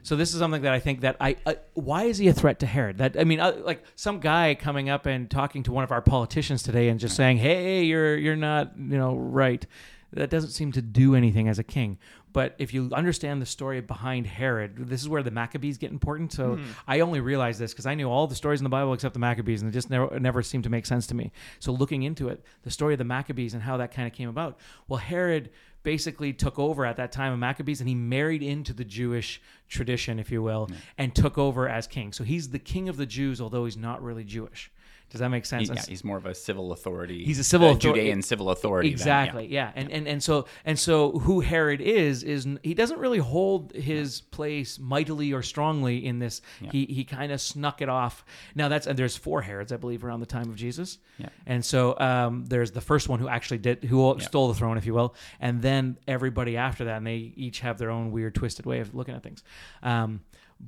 [0.03, 2.59] So this is something that I think that I uh, why is he a threat
[2.61, 2.99] to Herod?
[2.99, 6.03] That I mean, uh, like some guy coming up and talking to one of our
[6.03, 9.67] politicians today and just saying, "Hey, you're you're not you know right."
[10.15, 11.99] That doesn't seem to do anything as a king.
[12.33, 16.33] But if you understand the story behind Herod, this is where the Maccabees get important.
[16.33, 16.71] So mm-hmm.
[16.87, 19.21] I only realized this because I knew all the stories in the Bible except the
[19.21, 21.33] Maccabees, and it just never never seemed to make sense to me.
[21.59, 24.29] So looking into it, the story of the Maccabees and how that kind of came
[24.29, 24.59] about.
[24.89, 25.51] Well, Herod
[25.85, 30.19] basically took over at that time of Maccabees and he married into the Jewish tradition,
[30.19, 32.13] if you will, and took over as king.
[32.13, 34.73] So he's the king of the Jews, although he's not really Jewish.
[35.15, 35.69] Does that make sense?
[35.69, 37.25] He- yeah, he's more of a civil authority.
[37.25, 38.89] He's a civil uh, author- Judean civil authority.
[38.89, 39.23] than- yeah.
[39.23, 39.47] Exactly.
[39.47, 39.71] yeah.
[39.77, 44.23] And, and and so and so who Herod is is he doesn't really hold his
[44.23, 46.43] place mightily or strongly in this.
[46.73, 48.25] He he kind of snuck it off.
[48.57, 50.99] Now that's and there's four Herods I believe around the time of Jesus.
[51.19, 51.29] Yeah.
[51.47, 54.85] And so um, there's the first one who actually did who stole the throne, if
[54.85, 58.67] you will, and then everybody after that, and they each have their own weird, twisted
[58.67, 59.45] way of looking at things.
[59.85, 60.23] Um,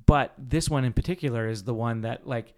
[0.04, 2.54] but this one in particular is the one that like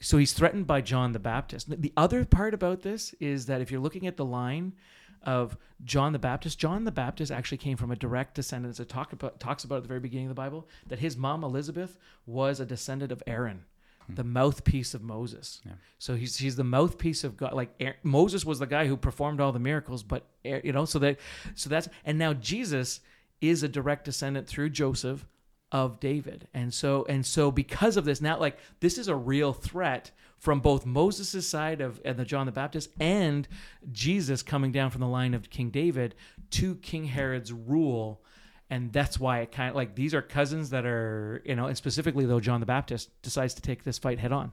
[0.00, 1.68] so he's threatened by John the Baptist.
[1.80, 4.74] The other part about this is that if you're looking at the line
[5.22, 8.78] of John the Baptist, John the Baptist actually came from a direct descendant.
[8.78, 11.42] It talk about, talks about at the very beginning of the Bible that his mom
[11.42, 13.64] Elizabeth was a descendant of Aaron,
[14.06, 14.14] hmm.
[14.14, 15.60] the mouthpiece of Moses.
[15.98, 17.54] So he's he's the mouthpiece of God.
[17.54, 21.00] Like Aaron, Moses was the guy who performed all the miracles, but you know, so
[21.00, 21.18] that
[21.54, 23.00] so that's and now Jesus
[23.40, 25.26] is a direct descendant through Joseph
[25.72, 26.48] of David.
[26.54, 30.60] And so and so because of this now like this is a real threat from
[30.60, 33.46] both Moses' side of and the John the Baptist and
[33.90, 36.14] Jesus coming down from the line of King David
[36.50, 38.22] to King Herod's rule
[38.70, 41.76] and that's why it kind of like these are cousins that are you know and
[41.76, 44.52] specifically though John the Baptist decides to take this fight head on.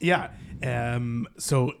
[0.00, 0.30] Yeah.
[0.64, 1.74] Um, so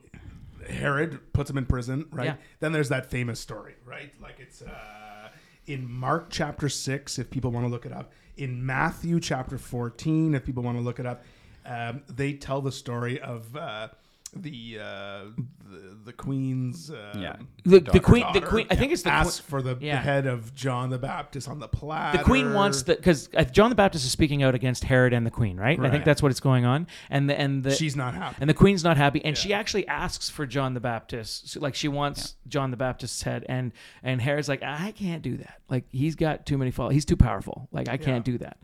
[0.68, 2.26] Herod puts him in prison, right?
[2.26, 2.36] Yeah.
[2.60, 4.12] Then there's that famous story, right?
[4.22, 5.21] Like it's uh,
[5.66, 8.12] in Mark chapter 6, if people want to look it up.
[8.36, 11.24] In Matthew chapter 14, if people want to look it up.
[11.64, 13.88] Um, they tell the story of uh,
[14.34, 15.24] the, uh,
[15.70, 17.36] the the queen's uh, Yeah.
[17.64, 18.00] The, the Daughter.
[18.00, 20.90] queen the queen I think it's the queen, asks for the, the head of John
[20.90, 22.18] the Baptist on the platter.
[22.18, 25.30] the queen wants the because John the Baptist is speaking out against Herod and the
[25.30, 25.78] queen, right?
[25.78, 28.36] I think that's what it's going on, and the and the She's not happy.
[28.40, 31.74] and the queen's not happy, and she actually asks for John the Baptist, So, like
[31.74, 35.60] she wants John the Baptist's head, and and Herod's like, I can't do that.
[35.68, 36.94] Like he's got too many followers.
[36.94, 37.68] He's too powerful.
[37.70, 38.32] Like I can't Yeah.
[38.32, 38.56] do that.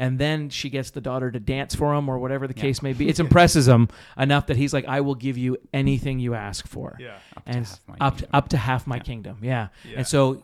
[0.00, 2.92] And then she gets the daughter to dance for him, or whatever the case may
[2.94, 3.08] be.
[3.08, 6.96] It impresses him enough that he's like, I will give you anything you ask for
[6.98, 7.18] Yeah.
[7.36, 8.30] Up and half my up to, kingdom.
[8.38, 9.38] up to half my kingdom.
[9.42, 9.68] Yeah.
[9.84, 9.98] Yeah.
[9.98, 10.42] And so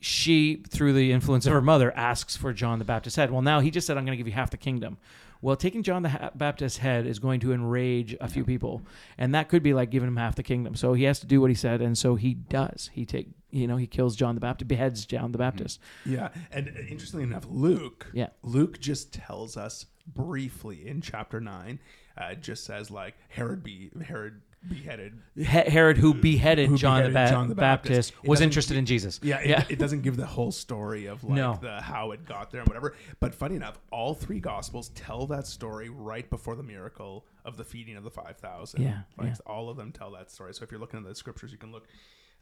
[0.00, 3.30] she, through the influence of her mother, asks for John the Baptist's head.
[3.30, 4.98] Well, now he just said, I'm going to give you half the kingdom.
[5.42, 8.82] Well, taking John the ha- Baptist's head is going to enrage a few people,
[9.18, 10.74] and that could be like giving him half the kingdom.
[10.74, 12.90] So he has to do what he said, and so he does.
[12.92, 15.80] He take, you know, he kills John the Baptist, beheads John the Baptist.
[16.04, 18.28] Yeah, and uh, interestingly enough, Luke, Yeah.
[18.42, 21.78] Luke just tells us briefly in chapter nine,
[22.18, 25.18] uh, just says like Herod be Herod beheaded.
[25.36, 28.10] He- Herod, who beheaded, Who John, the beheaded Ba- John the Baptist.
[28.12, 29.20] Baptist, It was doesn't interested in Jesus.
[29.22, 29.64] Yeah, it, yeah.
[29.68, 31.58] it doesn't give the whole story of like No.
[31.62, 32.94] the how it got there and whatever.
[33.20, 37.64] But funny enough, all three gospels tell that story right before the miracle of the
[37.64, 38.82] feeding of the five thousand.
[38.82, 39.34] Yeah, like yeah.
[39.46, 40.52] all of them tell that story.
[40.54, 41.86] So if you're looking at the scriptures, you can look.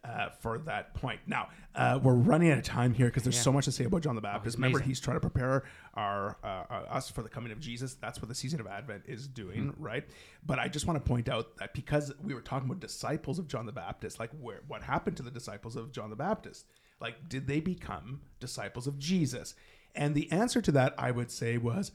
[0.05, 1.19] Uh, for that point.
[1.27, 3.41] Now uh, we're running out of time here because there's Yeah.
[3.43, 4.59] so much to say about John the Baptist.
[4.59, 5.65] Remember, he's trying to prepare
[5.95, 7.95] our uh, us for the coming of Jesus.
[7.95, 9.83] That's what the season of Advent is doing, Mm-hmm.
[9.83, 10.05] right?
[10.45, 13.49] But I just want to point out that because we were talking about disciples of
[13.49, 16.67] John the Baptist, like where what happened to the disciples of John the Baptist?
[17.01, 19.55] Like, did they become disciples of Jesus?
[19.95, 21.93] And the answer to that, I would say, was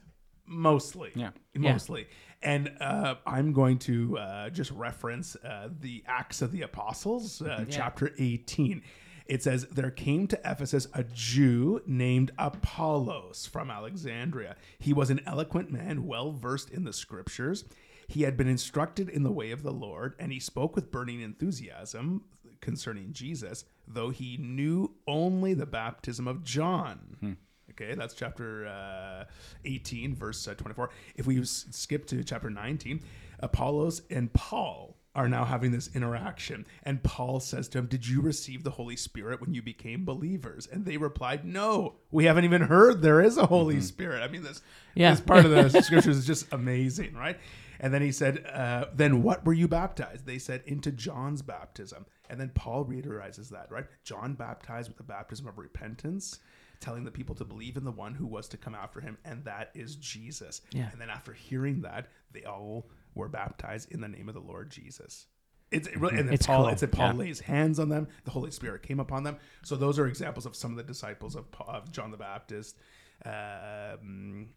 [0.50, 1.12] mostly.
[1.16, 1.32] Yeah.
[1.54, 1.74] Yeah.
[1.74, 2.08] Mostly.
[2.42, 7.66] And uh, I'm going to uh, just reference uh, the Acts of the Apostles, uh,
[7.70, 8.82] chapter 18.
[9.26, 14.56] It says, There came to Ephesus a Jew named Apollos from Alexandria.
[14.80, 17.66] He was an eloquent man, well versed in the scriptures.
[18.08, 21.22] He had been instructed in the way of the Lord, and he spoke with burning
[21.22, 22.24] enthusiasm
[22.60, 27.38] concerning Jesus, though he knew only the baptism of John.
[27.82, 29.26] Okay, that's chapter uh,
[29.66, 30.90] 18, verse uh, 24.
[31.16, 33.02] If we s- skip to chapter 19,
[33.40, 36.66] Apollos and Paul are now having this interaction.
[36.84, 40.68] And Paul says to him, Did you receive the Holy Spirit when you became believers?
[40.72, 44.22] And they replied, No, we haven't even heard there is a Holy Spirit.
[44.24, 44.62] I mean, this,
[44.94, 45.12] Yeah.
[45.12, 47.40] this part of the scriptures is just amazing, right?
[47.80, 50.26] And then he said, uh, Then what were you baptized?
[50.26, 52.06] They said, Into John's baptism.
[52.30, 53.86] And then Paul reiterizes that, right?
[54.04, 56.40] John baptized with the baptism of repentance,
[56.80, 59.44] telling the people to believe in the one who was to come after him, and
[59.46, 60.62] that is Jesus.
[60.72, 60.90] Yeah.
[60.92, 64.70] And then after hearing that, they all were baptized in the name of the Lord
[64.72, 65.28] Jesus.
[65.72, 66.64] It's it really, and then It's Paul.
[66.64, 66.68] cool.
[66.70, 67.20] It's that Paul Yeah.
[67.20, 68.08] lays hands on them.
[68.24, 69.38] The Holy Spirit came upon them.
[69.64, 72.78] So those are examples of some of the disciples of, Paul, of John the Baptist
[73.26, 74.48] um,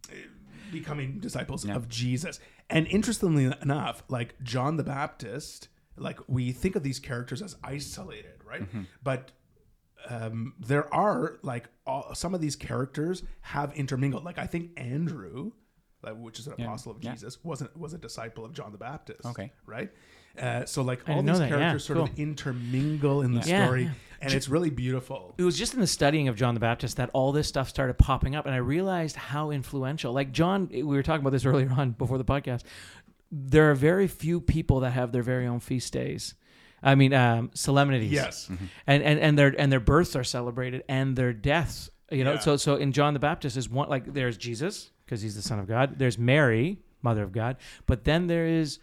[0.70, 1.74] becoming disciples Yeah.
[1.76, 2.40] of Jesus.
[2.70, 8.42] And interestingly enough, like John the Baptist, like we think of these characters as isolated,
[8.44, 8.62] right?
[8.62, 8.82] Mm-hmm.
[9.02, 9.32] But
[10.08, 14.24] um, there are like all, some of these characters have intermingled.
[14.24, 15.52] Like I think Andrew,
[16.02, 16.66] like, which is an Yeah.
[16.66, 17.12] apostle of Yeah.
[17.12, 19.24] Jesus, wasn't was a disciple of John the Baptist.
[19.26, 19.52] Okay.
[19.66, 19.90] right.
[20.40, 21.50] Uh, so like all these that.
[21.50, 23.90] Yeah, characters sort of intermingle in the story,
[24.22, 25.34] and it's really beautiful.
[25.36, 27.98] it was just in the studying of John the Baptist that all this stuff started
[27.98, 30.10] popping up, and I realized how influential.
[30.14, 32.62] Like John, we were talking about this earlier on before the podcast.
[33.30, 36.34] There are very few people that have their very own feast days.
[36.82, 38.10] I mean, um, solemnities.
[38.12, 38.48] Yes.
[38.86, 41.90] and, and and their and their births are celebrated, and their deaths.
[42.10, 42.38] You know, Yeah.
[42.40, 45.58] so so in John the Baptist is one like there's Jesus because he's the Son
[45.58, 45.98] of God.
[45.98, 48.78] There's Mary, Mother of God, but then there is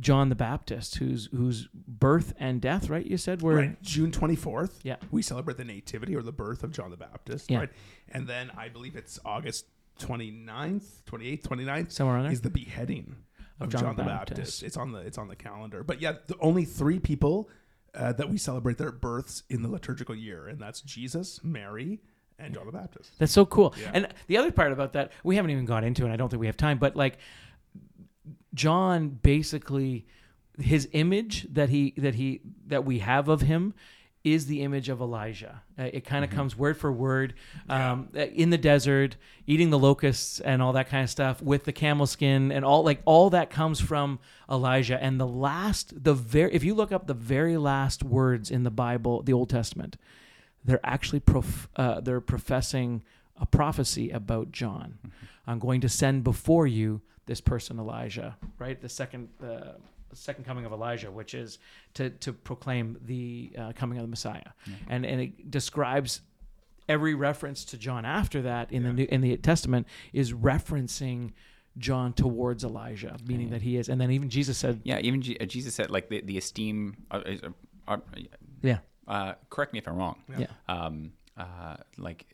[0.00, 3.04] John the Baptist, whose whose birth and death, right?
[3.06, 3.82] You said were Right.
[3.82, 4.96] June 24th, Yeah.
[5.10, 7.58] we celebrate the nativity or the birth of John the Baptist, Yeah.
[7.58, 7.70] right?
[8.08, 9.66] And then I believe it's August
[10.00, 12.32] 29th, 28th, 29th somewhere on there.
[12.32, 13.16] is the beheading
[13.60, 14.36] of, John, the Baptist.
[14.36, 14.62] Baptist.
[14.62, 15.82] It's on the it's on the calendar.
[15.82, 17.48] But yeah, the only three people
[17.94, 22.00] uh, that we celebrate their births in the liturgical year, and that's Jesus, Mary,
[22.38, 23.10] and John the Baptist.
[23.18, 23.74] That's so cool.
[23.80, 23.90] Yeah.
[23.94, 26.40] And the other part about that, we haven't even got into, and I don't think
[26.40, 27.18] we have time, but like
[28.54, 30.06] John basically
[30.58, 33.74] his image that he that he that we have of him
[34.32, 35.62] is the image of Elijah.
[35.78, 37.34] Uh, it kind of comes word for word
[37.68, 41.64] um, uh, in the desert, eating the locusts and all that kind of stuff with
[41.64, 44.18] the camel skin and all like all that comes from
[44.50, 45.02] Elijah.
[45.02, 48.70] And the last, the very if you look up the very last words in the
[48.70, 49.96] Bible, the Old Testament,
[50.64, 53.02] they're actually prof- uh, they're professing
[53.40, 54.98] a prophecy about John.
[55.46, 58.80] I'm going to send before you this person Elijah, right?
[58.80, 59.74] The second uh,
[60.16, 61.58] second coming of Elijah, which is
[61.94, 64.52] to to proclaim the uh, coming of the Messiah,
[64.88, 66.20] and and it describes
[66.88, 71.32] every reference to John after that in the New, in the Testament is referencing
[71.76, 75.36] John towards Elijah, meaning that he is, and then even Jesus said, Yeah, even Je-
[75.38, 76.96] uh, Jesus said like the, the esteem.
[77.10, 77.48] Uh, uh,
[77.88, 77.96] uh,
[78.62, 80.16] yeah, uh, correct me if I'm wrong.
[80.36, 82.26] yeah, Um, uh, like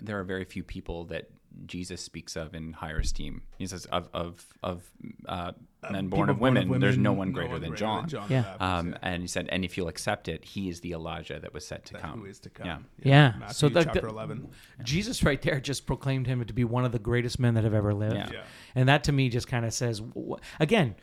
[0.00, 1.28] there are very few people that
[1.66, 3.42] Jesus speaks of in higher esteem.
[3.58, 4.90] He says of of of
[5.26, 5.52] uh,
[5.90, 8.06] men born People of women, there's no one greater than John.
[8.08, 8.42] the Yeah.
[8.42, 11.54] Baptist, Um, and he said, and if you'll accept it, he is the Elijah that
[11.54, 12.20] was set to That come.
[12.20, 12.66] who is to come.
[12.66, 12.78] Yeah.
[13.02, 13.32] Yeah.
[13.38, 14.48] Matthew So the- chapter the- 11.
[14.82, 17.74] Jesus right there just proclaimed him to be one of the greatest men that have
[17.74, 18.16] ever lived.
[18.16, 18.30] Yeah.
[18.32, 18.42] Yeah.
[18.74, 20.96] And that to me just kind of says, wh- again,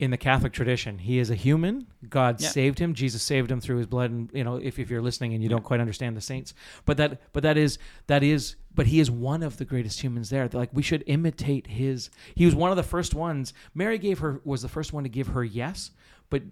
[0.00, 1.86] in the Catholic tradition, he is a human.
[2.08, 2.48] God Yeah.
[2.50, 2.94] saved him.
[2.94, 4.10] Jesus saved him through his blood.
[4.12, 6.54] And you know, if, if you're listening and you don't quite understand the saints,
[6.84, 10.30] but that but that is that is but he is one of the greatest humans
[10.30, 10.48] there.
[10.52, 12.10] Like we should imitate his.
[12.36, 13.52] He was one of the first ones.
[13.74, 15.90] Mary gave her was the first one to give her yes,
[16.30, 16.42] but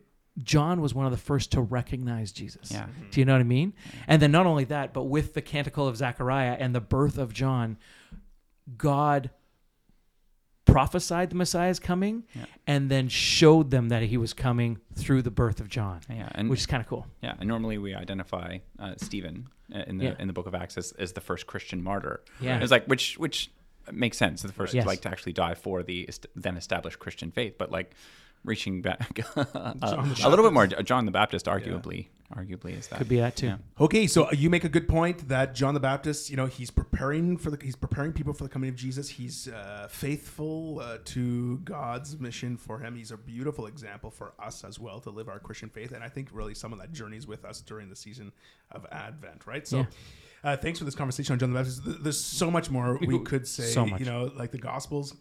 [0.43, 2.72] John was one of the first to recognize Jesus.
[2.72, 2.87] Yeah.
[3.12, 3.74] Do you know what I mean?
[4.09, 7.33] And then not only that, but with the canticle of Zechariah and the birth of
[7.33, 7.79] John,
[8.77, 9.31] God
[10.64, 12.45] prophesied the Messiah's coming Yeah.
[12.66, 16.51] and then showed them that he was coming through the birth of John, Yeah, and
[16.51, 17.07] which is kind of cool.
[17.22, 20.14] yeah, and normally we identify uh, Stephen in the Yeah.
[20.19, 22.21] in the Book of Acts as, as the first Christian martyr.
[22.41, 22.61] Yeah.
[22.61, 23.51] it's like which which
[23.93, 24.43] makes sense.
[24.43, 24.87] The first Yes.
[24.87, 27.93] like to actually die for the then established Christian faith, but like
[28.45, 29.45] reaching back uh,
[30.23, 30.67] a little bit more.
[30.67, 33.47] John the Baptist, arguably, arguably is that Could be that too.
[33.47, 33.57] Yeah.
[33.81, 37.37] Okay, so you make a good point that John the Baptist, you know, he's preparing
[37.37, 39.09] for the he's preparing people for the coming of Jesus.
[39.09, 42.97] He's uh, faithful uh, to God's mission for him.
[42.97, 46.09] He's a beautiful example for us as well to live our Christian faith, and I
[46.09, 48.33] think really someone that journeys with us during the season
[48.70, 49.66] of Advent, right?
[49.66, 49.79] So.
[49.79, 49.85] Yeah.
[50.45, 51.81] Uh, thanks for this conversation on John the Baptist.
[52.05, 53.64] There's so much more we could say.
[53.64, 53.99] So much.
[53.99, 55.16] You know, like the Gospels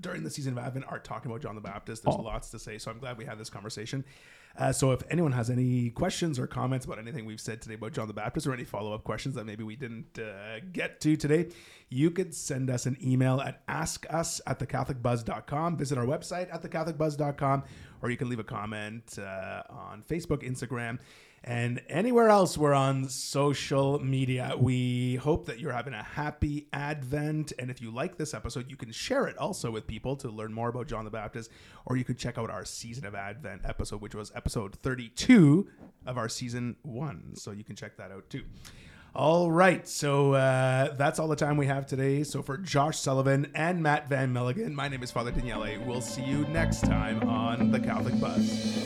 [0.00, 2.02] during the season of Advent are talking about John the Baptist.
[2.04, 2.22] There's Oh.
[2.22, 4.04] lots to say, so I'm glad we had this conversation.
[4.56, 7.92] Uh, so if anyone has any questions or comments about anything we've said today about
[7.92, 11.48] John the Baptist or any follow-up questions that maybe we didn't uh, get to today,
[11.90, 15.76] you could send us an email at askus at thecatholicbuzz.com.
[15.76, 17.62] Visit our website at thecatholicbuzz.com,
[18.02, 20.98] or you can leave a comment uh, on Facebook, Instagram,
[21.48, 24.54] and anywhere else we're on social media.
[24.58, 27.54] We hope that you're having a happy Advent.
[27.58, 30.52] And if you like this episode, you can share it also with people to learn
[30.52, 31.50] more about John the Baptist,
[31.86, 35.66] or you could check out our Season of Advent episode, which was episode 32
[36.04, 37.34] of our season one.
[37.34, 38.44] So you can check that out too.
[39.14, 42.24] All right, so uh, that's all the time we have today.
[42.24, 45.80] So for Josh Sullivan and Matt Van Milligan, my name is Father Daniele.
[45.86, 48.84] We'll see you next time on the Catholic Buzz.